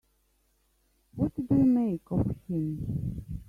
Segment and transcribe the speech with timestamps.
[1.13, 3.27] What do you make of him?